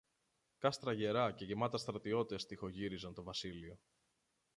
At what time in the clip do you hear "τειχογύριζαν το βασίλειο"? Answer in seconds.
2.45-3.77